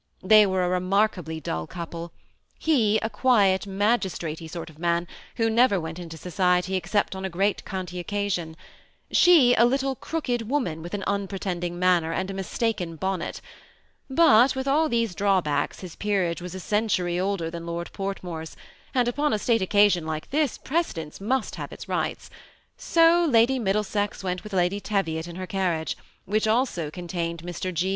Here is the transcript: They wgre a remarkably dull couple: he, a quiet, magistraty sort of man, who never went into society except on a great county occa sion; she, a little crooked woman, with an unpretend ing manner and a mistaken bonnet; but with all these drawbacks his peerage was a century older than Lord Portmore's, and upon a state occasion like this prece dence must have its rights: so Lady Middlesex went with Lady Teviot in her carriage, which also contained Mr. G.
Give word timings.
They 0.23 0.45
wgre 0.45 0.65
a 0.65 0.69
remarkably 0.69 1.39
dull 1.39 1.67
couple: 1.67 2.11
he, 2.57 2.97
a 3.03 3.09
quiet, 3.11 3.67
magistraty 3.67 4.49
sort 4.49 4.71
of 4.71 4.79
man, 4.79 5.07
who 5.35 5.47
never 5.47 5.79
went 5.79 5.99
into 5.99 6.17
society 6.17 6.73
except 6.75 7.15
on 7.15 7.23
a 7.23 7.29
great 7.29 7.63
county 7.65 8.03
occa 8.03 8.31
sion; 8.31 8.57
she, 9.11 9.53
a 9.53 9.63
little 9.63 9.93
crooked 9.95 10.49
woman, 10.49 10.81
with 10.81 10.95
an 10.95 11.03
unpretend 11.05 11.63
ing 11.63 11.77
manner 11.77 12.11
and 12.11 12.31
a 12.31 12.33
mistaken 12.33 12.95
bonnet; 12.95 13.41
but 14.09 14.55
with 14.55 14.67
all 14.67 14.89
these 14.89 15.13
drawbacks 15.13 15.81
his 15.81 15.95
peerage 15.95 16.41
was 16.41 16.55
a 16.55 16.59
century 16.59 17.19
older 17.19 17.51
than 17.51 17.67
Lord 17.67 17.91
Portmore's, 17.93 18.57
and 18.95 19.07
upon 19.07 19.33
a 19.33 19.37
state 19.37 19.61
occasion 19.61 20.07
like 20.07 20.31
this 20.31 20.57
prece 20.57 20.95
dence 20.95 21.21
must 21.21 21.57
have 21.57 21.71
its 21.71 21.87
rights: 21.87 22.31
so 22.75 23.23
Lady 23.29 23.59
Middlesex 23.59 24.23
went 24.23 24.43
with 24.43 24.51
Lady 24.53 24.79
Teviot 24.79 25.27
in 25.27 25.35
her 25.35 25.45
carriage, 25.45 25.95
which 26.25 26.47
also 26.47 26.89
contained 26.89 27.43
Mr. 27.43 27.71
G. 27.71 27.89